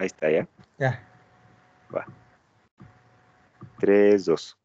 [0.00, 0.48] Ahí está, ¿ya?
[0.78, 1.06] Ya.
[1.94, 2.06] Va.
[3.80, 4.58] 3, 2.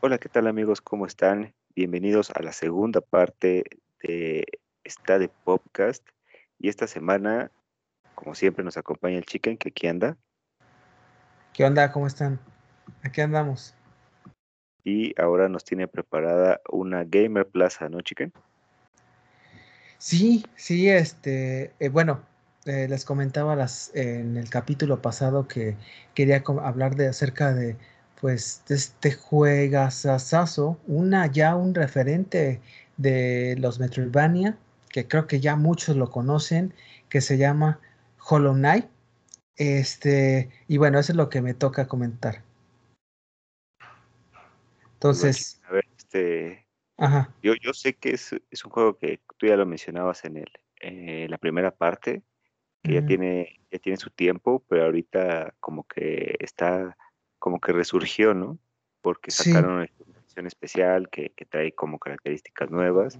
[0.00, 0.80] Hola, ¿qué tal amigos?
[0.80, 1.52] ¿Cómo están?
[1.76, 3.64] Bienvenidos a la segunda parte
[4.02, 4.46] de
[4.82, 6.08] esta de podcast.
[6.58, 7.50] Y esta semana,
[8.14, 10.16] como siempre, nos acompaña el Chicken, que aquí anda.
[11.52, 11.92] ¿Qué onda?
[11.92, 12.40] ¿Cómo están?
[13.02, 13.74] Aquí andamos.
[14.84, 18.32] Y ahora nos tiene preparada una Gamer Plaza, ¿no, Chicken?
[19.98, 22.22] Sí, sí, este, eh, bueno,
[22.64, 25.76] eh, les comentaba las, en el capítulo pasado que
[26.14, 27.76] quería hablar de acerca de
[28.20, 32.60] pues de este juegazazazo, una ya un referente
[32.96, 34.58] de los Metroidvania,
[34.90, 36.74] que creo que ya muchos lo conocen,
[37.08, 37.80] que se llama
[38.28, 38.86] Hollow Knight.
[39.56, 42.42] Este, y bueno, eso es lo que me toca comentar.
[44.94, 45.60] Entonces.
[45.68, 46.66] A ver, este.
[46.96, 47.32] Ajá.
[47.42, 50.50] Yo, yo sé que es, es, un juego que tú ya lo mencionabas en el,
[50.80, 52.22] eh, la primera parte,
[52.82, 56.96] que ya, tiene, ya tiene su tiempo, pero ahorita como que está,
[57.38, 58.58] como que resurgió, ¿no?
[59.02, 63.18] Porque sacaron una edición especial que, que, trae como características nuevas,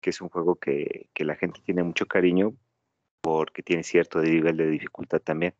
[0.00, 2.54] que es un juego que, que la gente tiene mucho cariño
[3.20, 5.54] porque tiene cierto nivel de dificultad también.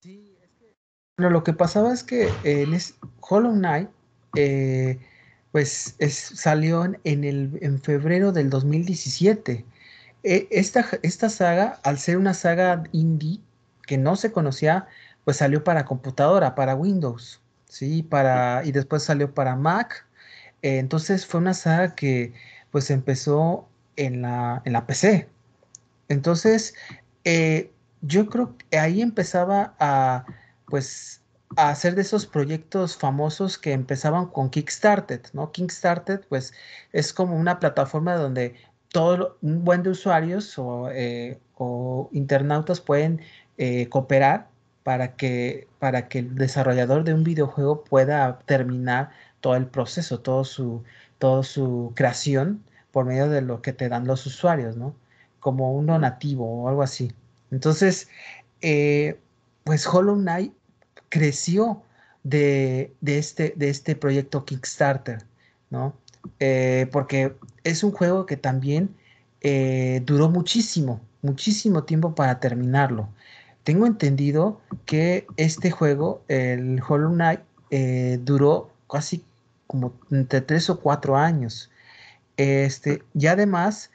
[0.00, 0.76] Sí, es que...
[1.16, 2.76] Bueno, lo que pasaba es que en
[3.20, 3.88] Hollow Knight,
[4.36, 4.98] eh,
[5.52, 9.64] pues es, salió en, el, en febrero del 2017.
[10.22, 13.40] E, esta, esta saga, al ser una saga indie
[13.86, 14.86] que no se conocía,
[15.24, 18.02] pues salió para computadora, para Windows, ¿sí?
[18.02, 20.06] Para, y después salió para Mac.
[20.62, 22.32] Eh, entonces fue una saga que
[22.70, 25.28] pues empezó en la, en la PC.
[26.08, 26.74] Entonces,
[27.24, 30.26] eh, yo creo que ahí empezaba a,
[30.66, 31.22] pues,
[31.56, 35.52] a hacer de esos proyectos famosos que empezaban con Kickstarter, ¿no?
[35.52, 36.52] Kickstarter, pues,
[36.92, 38.56] es como una plataforma donde
[38.92, 41.38] todo un buen de usuarios o, eh,
[42.12, 43.20] internautas pueden
[43.58, 44.48] eh, cooperar
[44.82, 50.44] para que, para que el desarrollador de un videojuego pueda terminar todo el proceso, todo
[50.44, 50.82] su,
[51.18, 54.94] todo su creación por medio de lo que te dan los usuarios, ¿no?
[55.38, 57.12] Como un donativo o algo así.
[57.50, 58.08] Entonces,
[58.62, 59.20] eh,
[59.64, 60.52] pues Hollow Knight
[61.08, 61.82] creció
[62.22, 65.24] de, este, de este proyecto Kickstarter,
[65.70, 65.94] ¿no?
[66.38, 68.94] Eh, porque es un juego que también
[69.40, 73.08] eh, duró muchísimo, muchísimo tiempo para terminarlo.
[73.64, 79.24] Tengo entendido que este juego, el Hollow Knight, eh, duró casi
[79.66, 81.70] como entre tres o cuatro años.
[82.36, 83.90] Este, y además,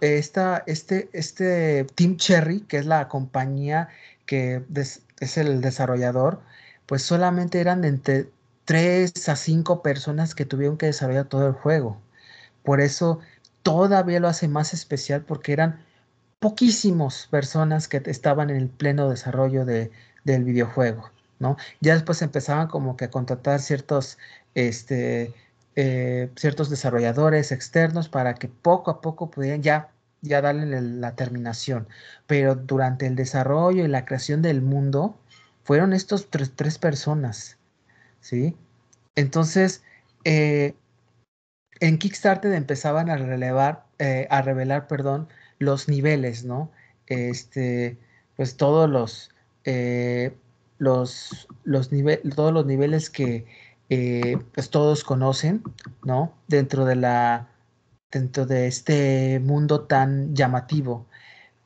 [0.00, 3.88] esta, este, este Team Cherry, que es la compañía
[4.26, 4.62] que
[5.20, 6.40] es el desarrollador,
[6.86, 8.28] pues solamente eran entre
[8.66, 12.02] tres a cinco personas que tuvieron que desarrollar todo el juego.
[12.64, 13.20] Por eso
[13.62, 15.84] todavía lo hace más especial porque eran
[16.40, 19.90] poquísimas personas que estaban en el pleno desarrollo de,
[20.24, 21.56] del videojuego, ¿no?
[21.80, 24.18] Ya después empezaban como que a contratar ciertos,
[24.54, 25.34] este,
[25.76, 29.90] eh, ciertos desarrolladores externos para que poco a poco pudieran ya,
[30.22, 31.88] ya darle la terminación.
[32.26, 35.18] Pero durante el desarrollo y la creación del mundo,
[35.64, 37.55] fueron estos tres personas
[38.26, 38.56] ¿sí?
[39.14, 39.84] Entonces,
[40.24, 40.74] eh,
[41.80, 45.28] en Kickstarter empezaban a relevar, eh, a revelar, perdón,
[45.58, 46.72] los niveles, ¿no?
[47.06, 47.96] Este,
[48.36, 49.30] pues todos los,
[49.64, 50.36] eh,
[50.78, 51.90] los, los
[52.34, 53.46] todos los niveles que
[54.52, 55.62] pues todos conocen,
[56.04, 56.34] ¿no?
[56.48, 57.48] Dentro de la,
[58.10, 61.06] dentro de este mundo tan llamativo.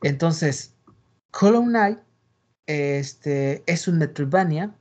[0.03, 0.75] Entonces,
[1.39, 1.99] Hollow Knight,
[2.67, 4.75] este, es un Metroidvania,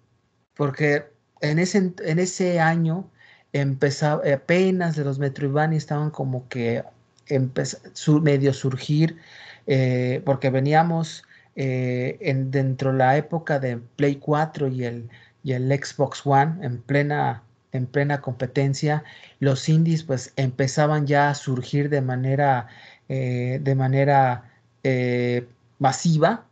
[0.54, 3.08] porque en ese, en ese año
[3.52, 6.84] empezaba, apenas de los Metroidvania estaban como que
[7.92, 9.16] su, medio surgir,
[9.66, 11.24] eh, porque veníamos
[11.56, 15.10] eh, en, dentro de la época de Play 4 y el,
[15.42, 19.04] y el Xbox One en plena, en plena competencia,
[19.38, 22.68] los indies pues empezaban ya a surgir de manera,
[23.08, 24.44] eh, de manera
[25.78, 26.46] masiva.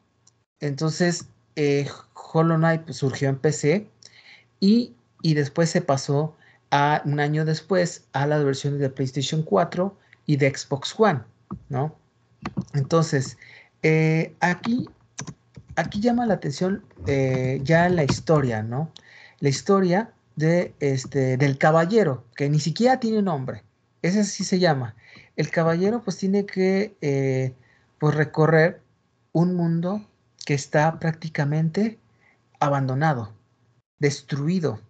[0.60, 1.26] Entonces,
[2.32, 3.88] Hollow Knight pues, surgió en PC
[4.60, 6.36] y, después se pasó
[6.70, 9.96] a un año después a las versiones de PlayStation 4
[10.26, 11.20] y de Xbox One,
[11.68, 11.94] ¿no?
[12.74, 13.36] Entonces,
[13.82, 14.88] eh, aquí,
[15.76, 18.92] aquí llama la atención eh, ya la historia, ¿no?
[19.40, 23.64] La historia de este, del caballero, que ni siquiera tiene nombre,
[24.02, 24.94] ese sí se llama.
[25.36, 27.54] El caballero pues tiene que eh,
[27.98, 28.80] pues, recorrer
[29.32, 30.06] un mundo
[30.44, 31.98] que está prácticamente
[32.60, 33.32] abandonado,
[33.98, 34.80] destruido,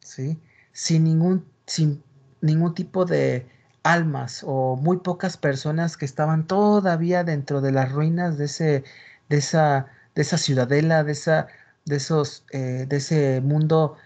[0.00, 0.38] ¿sí?
[0.72, 2.02] Sin ningún, sin
[2.40, 3.46] ningún tipo de
[3.82, 8.84] almas o muy pocas personas que estaban todavía dentro de las ruinas de, ese,
[9.28, 11.46] de, esa, de esa ciudadela, de, esa,
[11.86, 13.96] de, esos, eh, de ese mundo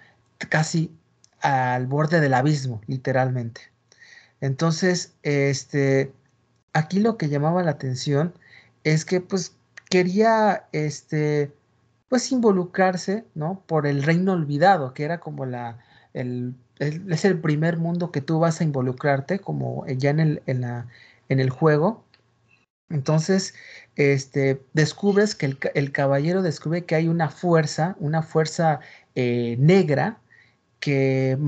[0.48, 0.96] casi
[1.40, 3.60] al borde del abismo, literalmente.
[4.40, 6.12] Entonces, este,
[6.72, 8.34] aquí lo que llamaba la atención
[8.84, 9.56] es que pues
[9.90, 11.52] quería, este,
[12.08, 13.62] pues involucrarse, ¿no?
[13.66, 15.78] Por el reino olvidado, que era como la,
[16.12, 20.60] el, es el primer mundo que tú vas a involucrarte, como ya en el, en
[20.62, 20.88] la,
[21.28, 22.04] en el juego.
[22.90, 23.54] Entonces,
[23.96, 28.80] este, descubres que el, caballero descubre que hay una fuerza, una fuerza
[29.14, 30.20] eh, negra
[30.80, 31.38] que,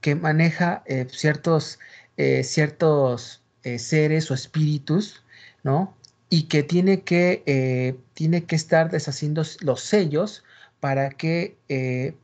[0.00, 1.78] que maneja eh, ciertos,
[2.16, 5.22] eh, ciertos seres o espíritus,
[5.62, 5.94] ¿no?
[6.30, 10.44] Y que tiene que, tiene que estar deshaciendo los sellos
[10.80, 11.58] para que,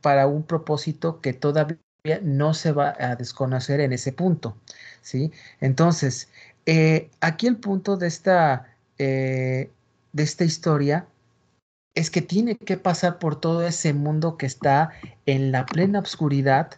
[0.01, 1.77] para un propósito que todavía
[2.23, 4.57] no se va a desconocer en ese punto,
[5.01, 5.31] ¿sí?
[5.59, 6.29] Entonces,
[7.19, 9.69] aquí el punto de esta, de
[10.15, 11.05] esta historia
[11.97, 14.91] es que tiene que pasar por todo ese mundo que está
[15.25, 16.75] en la plena oscuridad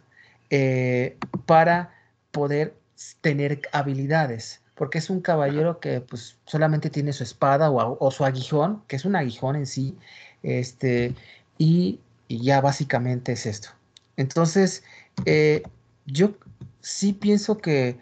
[0.50, 1.94] eh, para
[2.32, 2.74] poder
[3.20, 8.82] tener habilidades, porque es un caballero que pues solamente tiene su espada o, su aguijón,
[8.88, 9.98] que es un aguijón en sí,
[10.42, 11.14] este,
[11.58, 12.00] y,
[12.30, 13.72] ya básicamente es esto.
[14.16, 14.84] Entonces,
[15.26, 15.64] eh,
[16.06, 16.32] yo
[16.80, 18.00] sí pienso que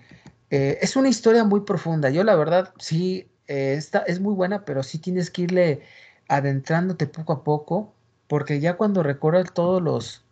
[0.52, 2.12] eh, es una historia muy profunda.
[2.12, 5.82] Yo la verdad sí, esta es muy buena, pero sí tienes que irle
[6.28, 7.96] adentrándote poco a poco,
[8.28, 10.24] porque ya cuando recorres todos los,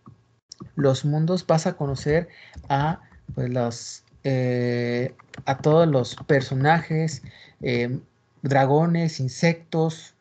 [0.75, 2.30] los mundos vas a conocer
[2.69, 3.01] a
[3.33, 5.13] pues los eh,
[5.45, 7.22] a todos los personajes,
[7.62, 8.00] eh,
[8.42, 10.16] dragones, insectos,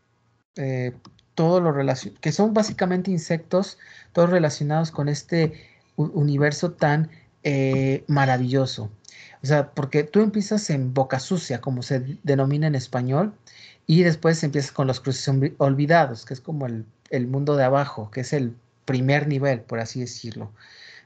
[0.56, 0.92] eh,
[1.34, 1.74] todo lo
[2.20, 3.78] que son básicamente insectos,
[4.12, 5.54] todos relacionados con este
[5.96, 7.10] universo tan
[8.06, 8.90] maravilloso.
[9.42, 13.34] O sea, porque tú empiezas en boca sucia, como se denomina en español,
[13.86, 18.20] y después empiezas con los cruces olvidados, que es como el, mundo de abajo, que
[18.20, 18.54] es el
[18.84, 20.52] primer nivel, por así decirlo.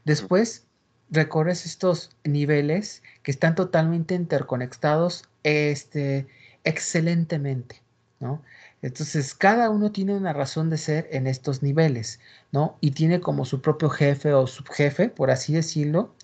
[0.04, 0.67] Después
[1.10, 6.26] recorres estos niveles que están totalmente interconectados este,
[6.64, 7.82] excelentemente,
[8.20, 8.42] ¿no?
[8.80, 12.20] Entonces, cada uno tiene una razón de ser en estos niveles,
[12.52, 12.78] ¿no?
[12.80, 16.14] Y tiene como su propio jefe o subjefe, por así decirlo.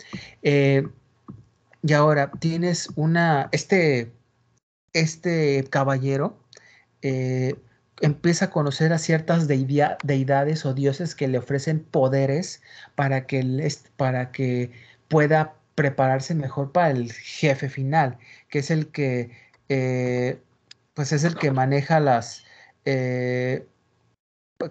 [0.43, 0.87] Eh,
[1.83, 4.13] y ahora tienes una, este,
[4.93, 6.39] este caballero
[7.03, 7.57] eh,
[8.01, 12.63] empieza a conocer a ciertas deidades o dioses que le ofrecen poderes
[12.95, 14.73] para que, para que
[15.09, 18.19] pueda prepararse mejor para el jefe final,
[18.49, 19.31] que es el que,
[19.69, 20.41] eh,
[20.95, 22.45] pues es el que maneja las,
[22.85, 23.67] eh,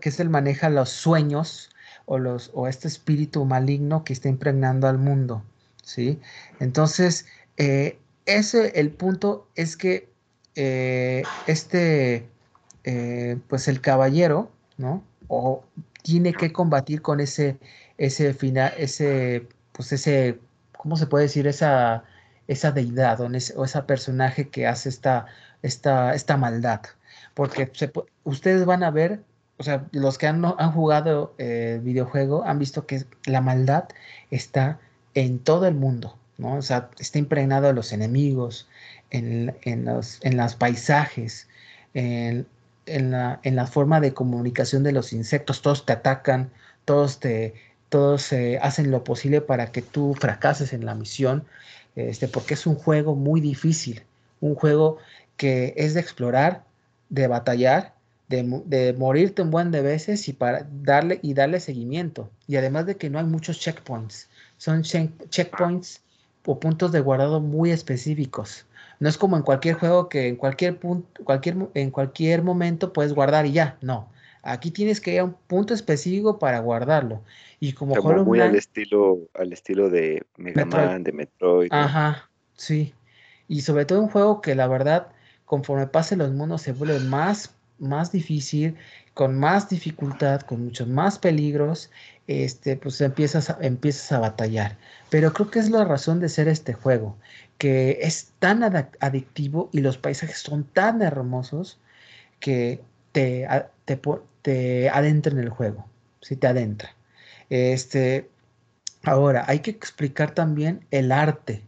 [0.02, 1.70] que es el maneja los sueños
[2.06, 5.44] o, los, o este espíritu maligno que está impregnando al mundo,
[5.84, 6.20] ¿sí?
[6.60, 7.26] Entonces,
[8.26, 10.14] ese, el punto es que
[10.56, 12.30] eh, este,
[12.84, 15.04] eh, pues el caballero, ¿no?
[15.28, 15.64] O
[16.04, 17.58] tiene que combatir con ese,
[17.98, 20.40] ese final, ese, pues ese,
[20.78, 21.48] ¿cómo se puede decir?
[21.48, 22.04] Esa,
[22.48, 25.28] esa deidad o, ese, esa personaje que hace esta,
[25.62, 26.82] esta, esta maldad.
[27.34, 27.72] Porque
[28.24, 29.24] ustedes van a ver,
[29.58, 33.86] o sea, los que han, han jugado eh, videojuego han visto que la maldad
[34.32, 34.80] está
[35.14, 36.56] en todo el mundo, ¿no?
[36.56, 38.68] O sea, está impregnado de los enemigos,
[39.12, 41.48] en, en, los, en los paisajes,
[41.94, 42.48] en,
[42.86, 46.52] en, la, en forma de comunicación de los insectos, todos te atacan,
[46.86, 47.54] todos te
[47.94, 51.46] todos eh, hacen lo posible para que tú fracases en la misión,
[51.96, 54.02] este, porque es un juego muy difícil,
[54.42, 54.98] un juego
[55.38, 56.64] que es de explorar,
[57.10, 57.94] de batallar,
[58.30, 62.32] de, de, morirte un buen de veces y para darle y darle seguimiento.
[62.48, 66.02] Y además de que no hay muchos checkpoints, son checkpoints
[66.46, 68.66] o puntos de guardado muy específicos.
[69.00, 73.14] No es como en cualquier juego que en cualquier punto, cualquier, en cualquier momento puedes
[73.14, 73.78] guardar y ya.
[73.82, 74.10] No.
[74.44, 77.22] Aquí tienes que ir a un punto específico para guardarlo.
[77.60, 81.70] Y como, como muy al estilo, al estilo de Mega Man, de Metroid.
[81.72, 82.94] Ajá, sí.
[83.48, 85.08] Y sobre todo un juego que la verdad,
[85.46, 88.76] conforme pasen los mundos, se vuelve más, más difícil,
[89.14, 91.90] con más dificultad, con muchos más peligros,
[92.28, 94.78] este, pues empiezas empiezas a batallar.
[95.10, 97.16] Pero creo que es la razón de ser este juego
[97.64, 98.62] que es tan
[99.00, 101.80] adictivo y los paisajes son tan hermosos
[102.42, 102.82] que
[103.14, 103.48] te,
[104.42, 105.88] te, adentra en el juego,
[106.22, 106.94] si te adentra.
[107.50, 108.30] Este,
[109.04, 111.64] ahora, hay que explicar también el arte.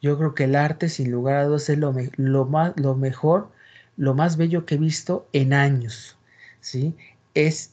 [0.00, 3.50] Yo creo que el arte, sin lugar a dudas, es lo, lo, más, lo mejor,
[3.96, 6.16] lo más bello que he visto en años.
[6.60, 6.94] ¿sí?
[7.34, 7.72] Es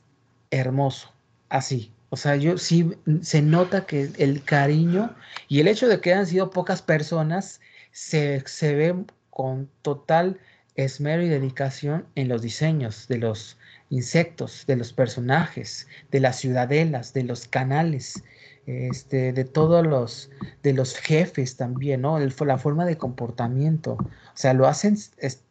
[0.49, 1.13] hermoso,
[1.49, 1.91] así.
[2.09, 2.89] O sea, yo sí
[3.21, 5.13] se nota que el cariño
[5.47, 7.61] y el hecho de que han sido pocas personas
[7.97, 8.95] se, se ve
[9.31, 10.39] con total
[10.75, 13.57] esmero y dedicación en los diseños de los
[13.89, 18.23] insectos, de los personajes, de las ciudadelas, de los canales,
[18.67, 20.29] este, de todos los,
[20.61, 22.19] de los jefes también, ¿no?
[22.19, 23.93] la forma de comportamiento.
[23.93, 24.95] O sea, lo hacen,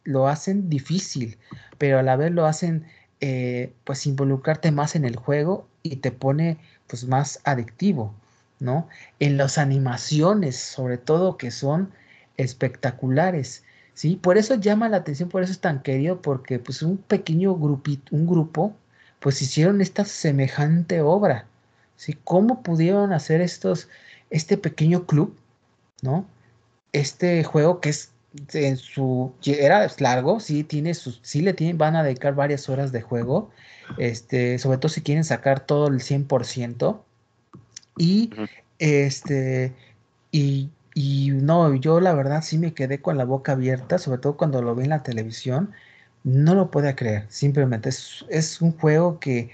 [0.04, 1.38] lo hacen difícil,
[1.78, 2.86] pero a la vez lo hacen,
[3.20, 8.14] eh, pues, involucrarte más en el juego y te pone, pues, más adictivo,
[8.60, 8.88] ¿no?
[9.18, 11.90] En las animaciones, sobre todo, que son
[12.36, 13.64] espectaculares.
[13.94, 14.16] ¿sí?
[14.16, 18.14] Por eso llama la atención, por eso es tan querido, porque pues un pequeño grupito,
[18.14, 18.74] un grupo,
[19.20, 21.46] pues hicieron esta semejante obra,
[21.96, 22.16] ¿sí?
[22.24, 23.88] ¿Cómo pudieron hacer estos,
[24.30, 25.36] este pequeño club,
[26.02, 26.26] ¿no?
[26.92, 28.12] Este juego que es
[28.52, 32.92] en su era largo, sí tiene sus, sí le tienen, van a dedicar varias horas
[32.92, 33.50] de juego,
[33.98, 37.00] este, sobre todo si quieren sacar todo el 100%.
[37.98, 38.30] Y
[38.78, 39.72] este,
[40.30, 44.38] y y no, yo la verdad sí me quedé con la boca abierta, sobre todo
[44.38, 45.72] cuando lo vi en la televisión.
[46.24, 49.50] No lo podía creer, simplemente es, es un juego que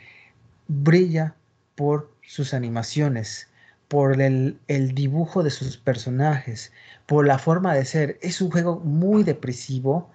[0.69, 1.35] brilla
[1.75, 3.49] por sus animaciones,
[3.89, 6.73] por el, el, dibujo de sus personajes,
[7.07, 8.19] por la forma de ser.
[8.23, 10.11] Es un juego muy depresivo,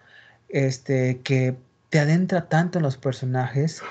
[0.49, 1.57] este, que
[1.89, 3.81] te adentra tanto en los personajes.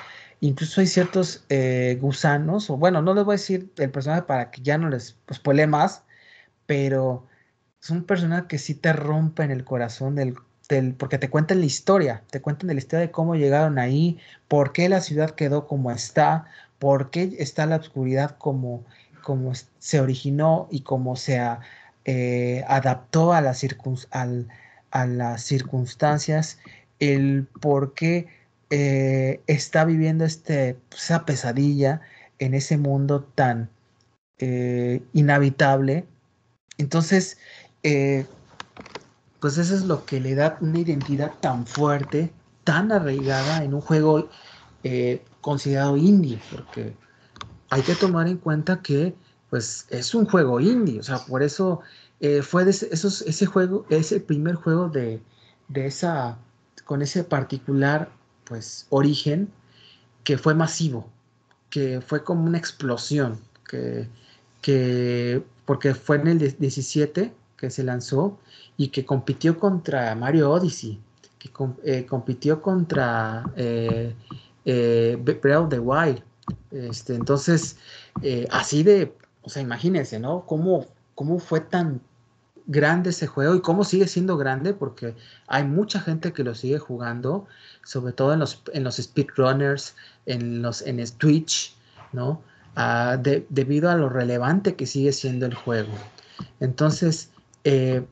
[0.41, 4.51] Incluso hay ciertos eh, gusanos, o bueno, no les voy a decir el personaje para
[4.51, 6.06] que ya no les spoile más,
[6.67, 7.27] pero
[7.83, 10.35] es un personaje que sí te rompe en el corazón del,
[10.69, 14.19] del, porque te cuentan la historia, te cuentan la historia de cómo llegaron ahí,
[14.49, 16.47] por qué la ciudad quedó como está,
[16.79, 18.85] por qué está la oscuridad como,
[19.79, 21.41] se originó y cómo se
[22.05, 23.59] eh, adaptó a, las
[25.43, 26.59] circunstancias,
[27.01, 28.29] el por qué
[28.71, 32.01] eh, está viviendo este, esa pesadilla
[32.39, 33.71] en ese mundo tan
[34.39, 36.07] eh, inhabitable
[36.79, 37.39] entonces,
[37.83, 38.27] eh,
[39.41, 42.33] pues eso es lo que le da una identidad tan fuerte,
[42.65, 44.29] tan arraigada en un juego
[44.83, 46.97] eh, considerado indie, porque
[47.71, 49.15] hay que tomar en cuenta que
[49.51, 51.81] pues es un juego indie, o sea, por eso
[52.21, 55.23] eh, fue de ese juego, es el primer juego de,
[55.69, 56.39] de, esa,
[56.85, 58.11] con ese particular
[58.45, 59.53] pues origen
[60.25, 61.09] que fue masivo,
[61.71, 64.09] que fue como una explosión, que,
[64.61, 68.39] que porque fue en el 17 que se lanzó
[68.77, 71.01] y que compitió contra Mario Odyssey,
[71.39, 71.51] que
[71.85, 74.15] eh, compitió contra eh,
[74.65, 76.23] eh, Breath of the Wild.
[76.71, 77.77] Este, entonces,
[78.23, 80.45] eh, así de, o sea, imagínense, ¿no?
[80.47, 82.01] ¿Cómo, ¿Cómo fue tan
[82.67, 84.75] grande ese juego y cómo sigue siendo grande?
[84.75, 85.15] Porque
[85.47, 87.47] hay mucha gente que lo sigue jugando,
[87.85, 89.95] sobre todo en los, en los speedrunners,
[90.27, 91.75] en los en Twitch,
[92.13, 92.43] ¿no?
[93.49, 95.93] Debido a lo relevante que sigue siendo el juego.
[96.61, 97.31] Entonces,
[97.65, 98.05] eh,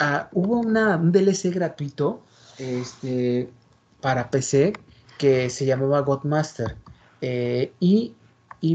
[0.00, 2.20] ah, hubo una, un DLC gratuito
[2.58, 3.48] este,
[4.00, 4.72] para PC
[5.18, 6.76] que se llamaba Godmaster.
[7.20, 8.14] Eh, y,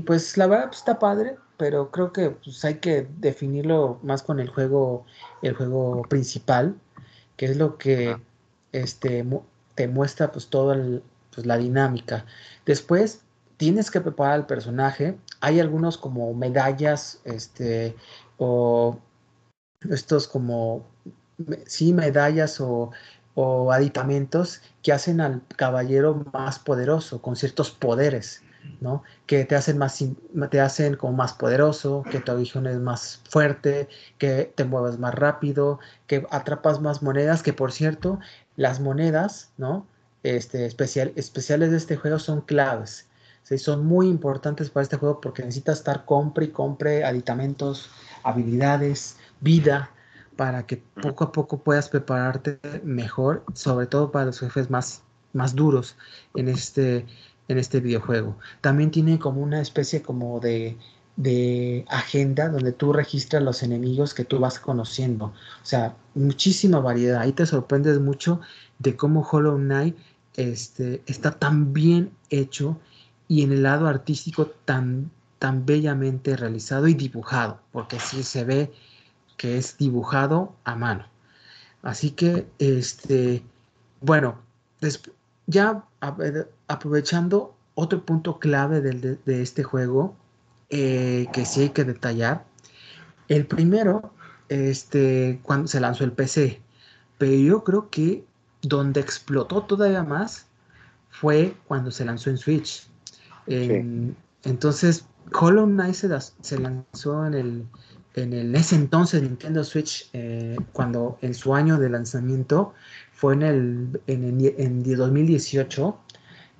[0.05, 4.39] pues la verdad pues, está padre, pero creo que pues, hay que definirlo más con
[4.39, 5.05] el juego,
[5.41, 6.75] el juego principal,
[7.35, 8.17] que es lo que
[8.71, 9.25] este,
[9.75, 10.77] te muestra pues toda
[11.33, 12.25] pues, la dinámica.
[12.65, 13.21] Después
[13.61, 15.19] tienes que preparar al personaje.
[15.39, 17.95] Hay algunos como medallas, este,
[18.37, 18.97] o
[19.87, 20.87] estos como,
[21.67, 22.89] sí, medallas o,
[23.35, 28.41] o aditamentos que hacen al caballero más poderoso, con ciertos poderes,
[28.79, 29.03] ¿no?
[29.27, 30.03] Que te hacen más,
[30.49, 33.87] te hacen como más poderoso, que tu visión es más fuerte,
[34.17, 38.17] que te muevas más rápido, que atrapas más monedas, que por cierto,
[38.55, 39.85] las monedas, ¿no?
[40.23, 43.07] Este, especial, especiales de este juego son claves
[43.57, 47.89] son muy importantes para este juego porque necesitas estar compre y compre aditamentos,
[48.23, 49.91] habilidades, vida,
[50.35, 55.03] para que poco a poco puedas prepararte mejor, sobre todo para los jefes más,
[55.33, 55.95] más duros
[56.35, 57.05] en este,
[57.47, 58.37] en este videojuego.
[58.61, 60.77] También tiene como una especie como de,
[61.15, 65.25] de agenda donde tú registras los enemigos que tú vas conociendo.
[65.25, 67.21] O sea, muchísima variedad.
[67.21, 68.41] Ahí te sorprendes mucho
[68.79, 69.95] de cómo Hollow Knight
[70.35, 72.79] este, está tan bien hecho
[73.31, 75.09] y en el lado artístico tan,
[75.39, 78.73] tan bellamente realizado y dibujado, porque sí se ve
[79.37, 81.05] que es dibujado a mano.
[81.81, 83.41] Así que, este,
[84.01, 84.37] bueno,
[85.47, 85.85] ya
[86.67, 90.13] aprovechando otro punto clave de, este juego,
[90.69, 92.43] eh, que sí hay que detallar,
[93.29, 94.13] el primero,
[94.49, 96.61] este, cuando se lanzó el PC,
[97.17, 98.25] pero yo creo que
[98.61, 100.47] donde explotó todavía más
[101.09, 102.90] fue cuando se lanzó en Switch.
[104.43, 107.65] Entonces, Hollow Knight se, lanzó en el,
[108.15, 112.73] en el ese entonces Nintendo Switch, eh, cuando en su año de lanzamiento
[113.13, 115.97] fue en el en 2018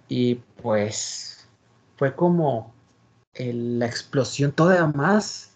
[0.09, 1.47] y pues
[1.97, 2.73] fue como
[3.37, 5.51] la explosión todavía más,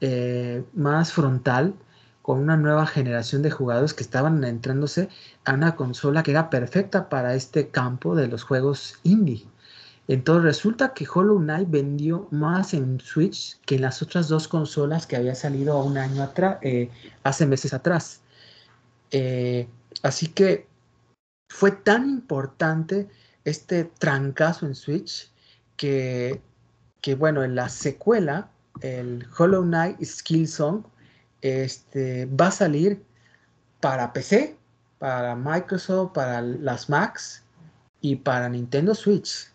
[0.00, 1.74] eh, más frontal
[2.22, 5.08] con una nueva generación de jugadores que estaban entrándose
[5.44, 9.46] a una consola que era perfecta para este campo de los juegos indie.
[10.10, 15.06] Entonces resulta que Hollow Knight vendió más en Switch que en las otras dos consolas
[15.06, 16.90] que había salido un año atrás, eh,
[17.22, 18.20] hace meses atrás.
[19.12, 19.68] Eh,
[20.02, 20.66] así que
[21.48, 23.08] fue tan importante
[23.44, 25.30] este trancazo en Switch
[25.76, 26.40] que,
[27.02, 28.50] que bueno, en la secuela,
[28.80, 30.82] el Hollow Knight Skill Song,
[31.40, 33.00] este, va a salir
[33.78, 34.56] para PC,
[34.98, 37.44] para Microsoft, para las Macs
[38.00, 39.49] y para Nintendo Switch.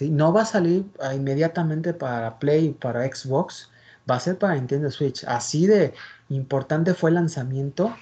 [0.00, 0.84] No va a salir
[1.14, 3.70] inmediatamente para Play para Xbox,
[4.10, 5.24] va a ser para Nintendo Switch.
[5.24, 5.94] Así de
[6.28, 7.94] importante fue el lanzamiento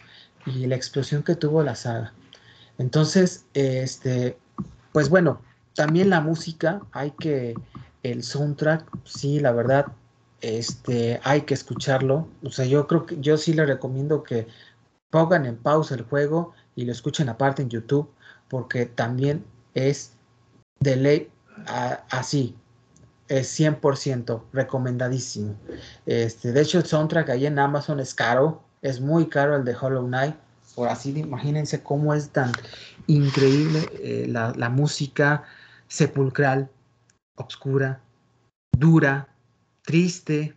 [0.47, 2.13] y la explosión que tuvo la saga.
[2.79, 4.39] Entonces, este,
[4.93, 5.43] pues bueno,
[5.75, 7.55] también la música, hay que,
[8.03, 9.87] el soundtrack, sí, la verdad,
[10.41, 12.29] este, hay que escucharlo.
[12.43, 14.47] O sea, yo creo que yo sí le recomiendo que
[15.11, 18.11] pongan en pausa el juego y lo escuchen aparte en YouTube,
[18.49, 19.45] porque también
[19.75, 20.15] es
[20.81, 21.31] de ley
[22.11, 22.57] así,
[23.29, 25.55] es 100% recomendadísimo.
[26.07, 29.77] Este, de hecho, el soundtrack ahí en Amazon es caro, es muy caro el de
[29.81, 30.35] Hollow Knight.
[30.75, 32.53] Por así, imagínense cómo es tan
[33.07, 35.45] increíble eh, la, la música
[35.89, 36.71] sepulcral,
[37.37, 38.01] obscura,
[38.73, 39.29] dura,
[39.83, 40.57] triste,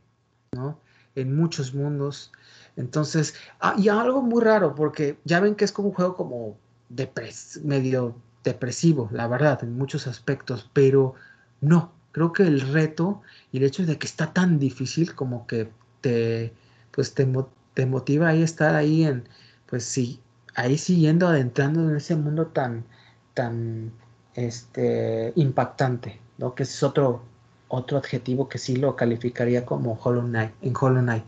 [0.51, 0.79] ¿no?
[1.15, 2.31] En muchos mundos.
[2.75, 6.57] Entonces, ah, y algo muy raro, porque ya ven que es como un juego como
[6.89, 11.15] depres medio depresivo, la verdad, en muchos aspectos, pero
[11.61, 13.21] no, creo que el reto
[13.51, 15.69] y el hecho de que está tan difícil como que
[16.01, 16.53] te,
[16.91, 17.27] pues te,
[17.73, 19.23] te motiva ahí estar ahí en,
[19.67, 20.19] pues sí,
[20.55, 22.85] ahí siguiendo adentrando en ese mundo tan,
[23.33, 23.91] tan,
[24.35, 26.55] este, impactante, ¿no?
[26.55, 27.23] Que es otro,
[27.67, 31.23] otro adjetivo que sí lo calificaría como Hollow Knight, en Hollow Knight.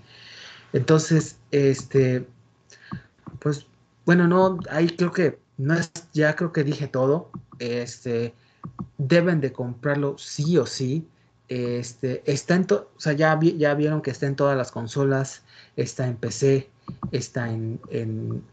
[0.74, 2.28] Entonces, este,
[3.40, 3.68] pues,
[4.06, 7.30] bueno, no, ahí creo que no es, ya creo que dije todo.
[7.60, 8.34] Este,
[8.98, 11.08] deben de comprarlo sí o sí.
[11.48, 15.44] Este, está en o sea, ya, ya vieron que está en todas las consolas,
[15.76, 16.70] está en PC,
[17.12, 18.44] está en, en,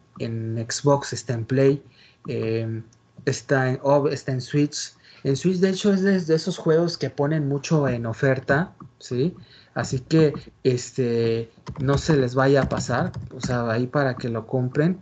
[0.68, 1.82] Xbox, está en Play,
[2.28, 2.82] em,
[3.24, 4.94] está, en, está en Switch.
[5.24, 9.34] En Switch, de hecho, es de, esos juegos que ponen mucho en oferta, ¿sí?
[9.74, 10.34] Así que
[10.64, 15.00] este, no se les vaya a pasar, o sea, ahí para que lo compren.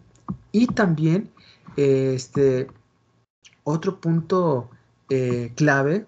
[0.52, 1.30] Y también
[1.76, 2.68] este,
[3.64, 4.70] otro punto
[5.08, 6.06] eh, clave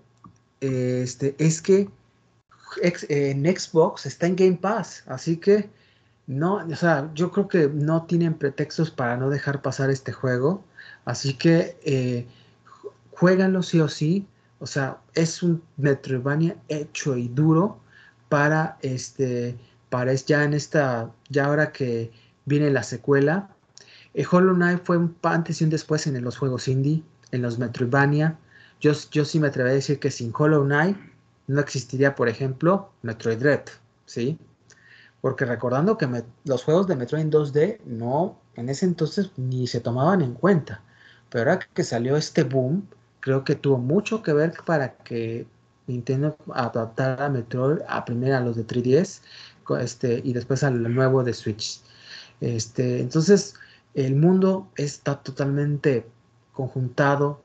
[0.60, 1.88] este, es que
[3.08, 5.68] en Xbox está en Game Pass, así que
[6.26, 10.64] no, o sea, yo creo que no tienen pretextos para no dejar pasar este juego,
[11.04, 12.26] así que eh,
[13.10, 14.26] jueganlo sí o sí,
[14.60, 17.80] o sea, es un Metroidvania hecho y duro
[18.28, 19.58] para este,
[19.90, 22.12] para ya en esta, ya ahora que
[22.44, 23.50] viene la secuela,
[24.14, 27.58] eh, Hollow Knight fue un antes y un después en los juegos indie, en los
[27.58, 28.38] Metroidvania.
[28.80, 30.96] Yo, yo sí me atrevería a decir que sin Hollow Knight
[31.46, 33.64] no existiría, por ejemplo, Metroid Dread,
[34.06, 34.38] ¿sí?
[35.20, 36.08] Porque recordando que
[36.44, 40.82] los juegos de Metroid en 2D no, en ese entonces ni se tomaban en cuenta.
[41.30, 42.86] Pero ahora que salió este boom,
[43.20, 45.46] creo que tuvo mucho que ver para que
[45.86, 49.20] Nintendo adaptara a Metroid a primero a los de 3DS
[49.80, 51.80] este, y después al nuevo de Switch.
[52.40, 53.54] Este, entonces,
[53.94, 56.06] el mundo está totalmente
[56.52, 57.42] conjuntado,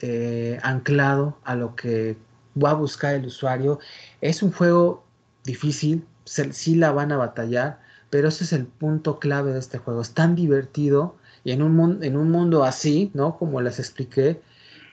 [0.00, 2.16] eh, anclado a lo que
[2.62, 3.78] va a buscar el usuario.
[4.20, 5.04] Es un juego
[5.44, 10.02] difícil, sí la van a batallar, pero ese es el punto clave de este juego.
[10.02, 13.36] Es tan divertido y en un, en un mundo así, ¿no?
[13.38, 14.40] Como les expliqué,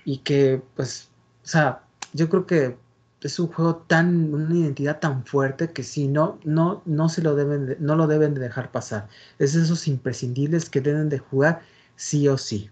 [0.05, 1.09] y que, pues,
[1.43, 1.83] o sea,
[2.13, 2.77] yo creo que
[3.21, 7.35] es un juego tan, una identidad tan fuerte que si no, no, no se lo
[7.35, 9.07] deben, no lo deben de dejar pasar.
[9.39, 11.61] Es de esos imprescindibles que deben de jugar
[11.95, 12.69] sí o sí.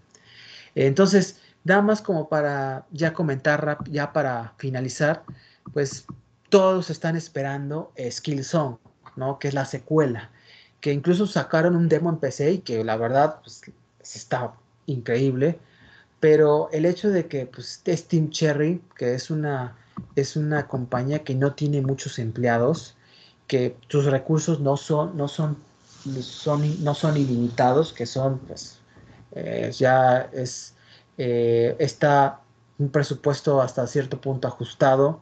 [0.74, 5.24] Entonces, nada más como para ya comentar, ya para finalizar,
[5.72, 6.06] pues
[6.48, 8.78] todos están esperando Skill Song,
[9.16, 9.38] ¿no?
[9.38, 10.30] Que es la secuela,
[10.80, 13.62] que incluso sacaron un demo en PC y que la verdad pues,
[14.00, 14.54] está
[14.86, 15.58] increíble,
[16.20, 19.76] pero el hecho de que pues, Steam Cherry, que es una
[20.16, 22.96] es una compañía que no tiene muchos empleados,
[23.46, 25.58] que sus recursos no son, no son,
[26.20, 28.78] son no son ilimitados, que son, pues,
[29.32, 30.74] eh, ya es,
[31.16, 32.40] eh, está
[32.78, 35.20] un presupuesto hasta cierto punto ajustado.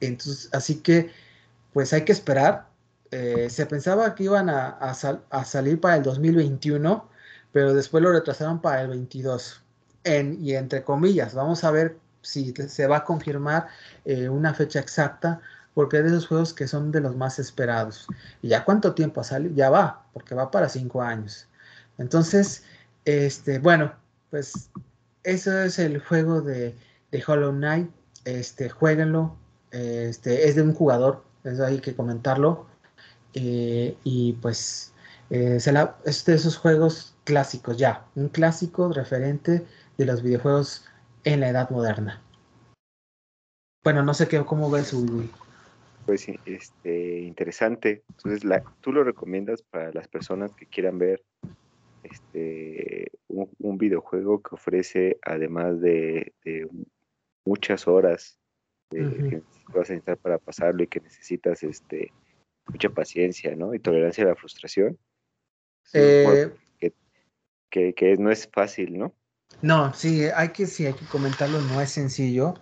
[0.00, 1.10] Entonces, así que,
[1.72, 2.68] pues hay que esperar.
[3.10, 4.94] eh, se pensaba que iban a,
[5.44, 7.08] salir para el 2021,
[7.52, 9.62] pero después lo retrasaron para el 22.
[10.04, 13.68] En, y entre comillas, vamos a ver si se va a confirmar
[14.04, 15.40] eh, una fecha exacta,
[15.74, 18.06] porque es de esos juegos que son de los más esperados.
[18.42, 19.52] ¿Y ya cuánto tiempo sale?
[19.54, 21.48] Ya va, porque va para cinco años.
[21.98, 22.64] Entonces,
[23.04, 23.92] este, bueno,
[24.30, 24.70] pues
[25.24, 26.76] eso es el juego de,
[27.10, 27.90] de Hollow Knight.
[28.24, 29.36] Este, jueguenlo.
[29.70, 32.66] Este, es de un jugador, eso hay que comentarlo.
[33.34, 34.92] Eh, y pues
[35.30, 35.58] eh,
[36.04, 40.84] es de esos juegos clásicos ya, un clásico referente de los videojuegos
[41.24, 42.22] en la edad moderna.
[43.84, 45.28] Bueno, no sé qué, cómo ves su...
[46.06, 48.02] Pues este, interesante.
[48.10, 51.22] Entonces, la, tú lo recomiendas para las personas que quieran ver
[52.02, 56.32] este, un, videojuego que ofrece, además de,
[57.44, 58.38] muchas horas
[58.90, 62.12] que vas a necesitar para pasarlo y que necesitas este,
[62.66, 63.74] mucha paciencia, ¿no?
[63.74, 64.98] Y tolerancia a la frustración.
[65.94, 66.52] Eh,
[67.70, 69.14] que, que, no es fácil, ¿no?
[69.60, 72.54] No, sí, hay que, sí, hay que comentarlo, no es sencillo.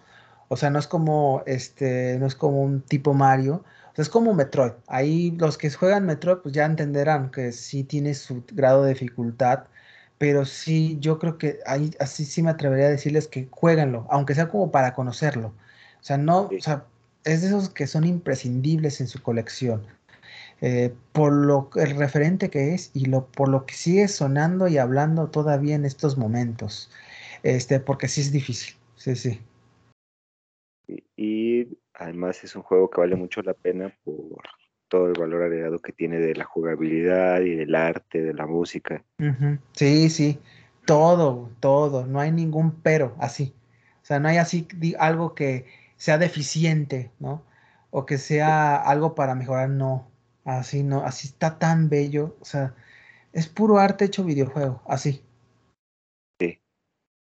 [0.48, 3.64] O sea, no es como este, no es como un tipo Mario.
[3.92, 4.72] O sea, es como Metroid.
[4.87, 9.68] Ahí los que juegan Metroid, pues ya entenderán que sí tiene su grado de dificultad.
[10.18, 14.35] Pero sí, yo creo que ahí así sí me atrevería a decirles que jueguenlo, aunque
[14.35, 15.48] sea como para conocerlo.
[16.00, 16.87] O sea, no, o sea,
[17.24, 19.87] es de esos que son imprescindibles en su colección.
[20.62, 24.76] Eh, por lo el referente que es y lo, por lo que sigue sonando y
[24.76, 26.90] hablando todavía en estos momentos.
[27.42, 28.74] Este, porque sí es difícil.
[28.96, 29.40] Sí, sí.
[31.16, 34.42] Y, además es un juego que vale mucho la pena por
[34.88, 39.04] todo el valor agregado que tiene de la jugabilidad y del arte, de la música.
[39.72, 40.38] Sí, sí.
[40.84, 42.06] Todo, todo.
[42.06, 43.54] No hay ningún pero así.
[44.02, 44.66] O sea, no hay así
[44.98, 47.44] algo que sea deficiente, ¿no?
[47.90, 50.09] O que sea algo para mejorar, no.
[50.44, 52.37] Así no, así está tan bello.
[52.40, 52.74] O sea,
[53.33, 55.22] es puro arte hecho videojuego, así.
[56.40, 56.61] Sí.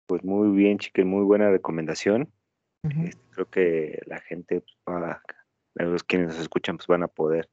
[0.08, 2.32] Pues muy bien, chiquen, muy buena recomendación.
[2.84, 5.22] Este, creo que la gente, pues, va,
[5.76, 7.50] los quienes nos escuchan, pues van a poder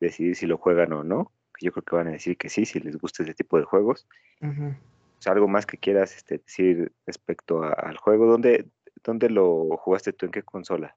[0.00, 1.32] decidir si lo juegan o no.
[1.60, 4.06] Yo creo que van a decir que sí, si les gusta ese tipo de juegos.
[5.26, 8.26] algo más que quieras este, decir respecto al juego.
[8.26, 8.70] ¿Dónde,
[9.04, 10.26] ¿Dónde lo jugaste tú?
[10.26, 10.96] ¿En qué consola?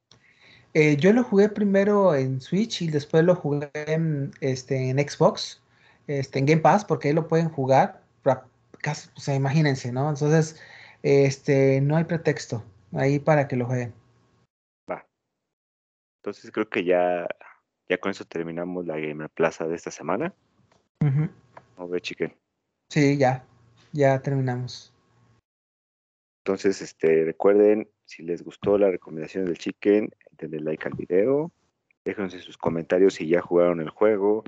[0.74, 5.62] Eh, yo lo jugué primero en Switch y después lo jugué en, este, en Xbox,
[6.08, 8.02] este, en Game Pass, porque ahí lo pueden jugar.
[8.26, 10.10] o sea, imagínense, ¿no?
[10.10, 10.60] Entonces,
[11.04, 13.94] este, no hay pretexto ahí para que lo jueguen.
[14.90, 15.06] Va.
[16.22, 17.28] Entonces creo que ya,
[17.88, 20.34] ya con eso terminamos la Gamer Plaza de esta semana.
[21.78, 22.36] ¿No ve, chiquen?
[22.90, 23.46] Sí, ya,
[23.92, 24.94] ya terminamos.
[26.46, 30.10] Entonces, este, recuerden, si les gustó la recomendación del chicken,
[30.48, 31.52] denle like al video,
[32.06, 34.44] déjenos en sus comentarios si ya jugaron el juego,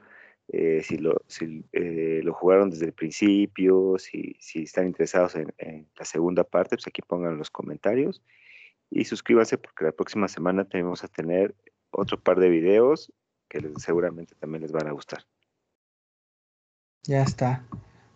[0.49, 5.87] eh, si, lo, si eh, lo jugaron desde el principio, si, si están interesados en,
[5.97, 8.21] la segunda parte, pues aquí pongan los comentarios
[8.91, 11.55] y suscríbanse porque la próxima semana tenemos a tener
[11.91, 13.11] otro par de videos
[13.49, 15.25] que seguramente también les van a gustar.
[17.03, 17.65] Ya está.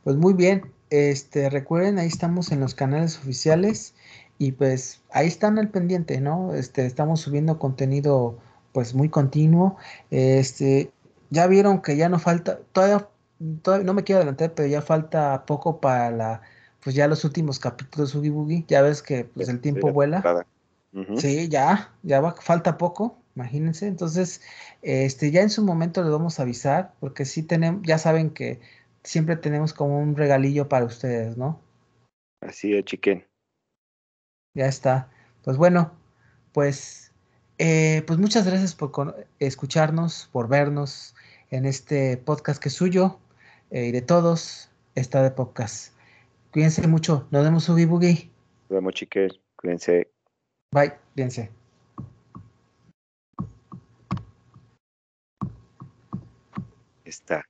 [0.04, 3.96] Pues muy bien, este, recuerden, ahí estamos en los canales oficiales
[4.40, 6.56] y pues ahí están al pendiente, ¿no?
[6.56, 8.40] Este, estamos subiendo contenido
[8.72, 9.78] pues muy continuo.
[10.12, 10.92] Este,
[11.30, 13.10] ya vieron que ya no falta, todavía,
[13.84, 16.42] no me quiero adelantar, pero ya falta poco para la,
[16.82, 18.66] pues ya los últimos capítulos de Oogie Boogie.
[18.70, 20.46] Ya ves que pues el tiempo vuela.
[21.18, 23.88] Sí, ya, ya va, falta poco, imagínense.
[23.88, 24.42] Entonces,
[24.82, 28.62] este, ya en su momento les vamos a avisar, porque sí tenemos, ya saben que
[29.04, 31.60] siempre tenemos como un regalillo para ustedes, ¿no?
[32.42, 33.29] Así es, chiquen.
[34.60, 35.08] Ya está.
[35.42, 35.94] Pues bueno,
[36.52, 37.14] pues,
[37.60, 41.16] eh, pues muchas gracias por escucharnos, por vernos
[41.50, 43.20] en este podcast que es suyo
[43.72, 45.94] eh, y de todos, está de podcast.
[46.52, 47.26] Cuídense mucho.
[47.32, 48.32] Nos vemos, Ugi Boogie.
[48.68, 49.32] Nos vemos, chiquen.
[49.56, 50.12] Cuídense.
[50.74, 50.92] Bye.
[51.14, 51.50] Cuídense.
[57.06, 57.46] Está.